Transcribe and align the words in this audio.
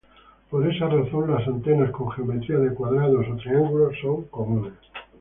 Por 0.49 0.67
esa 0.67 0.87
razón, 0.89 1.29
las 1.29 1.47
antenas 1.47 1.91
con 1.91 2.09
geometría 2.11 2.57
de 2.57 2.73
cuadrados 2.73 3.23
o 3.31 3.35
triángulos 3.35 3.93
son 4.01 4.23
comunes. 4.29 4.73